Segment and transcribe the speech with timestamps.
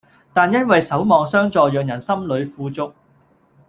[0.33, 2.91] 但因為守望相助讓人心裏富足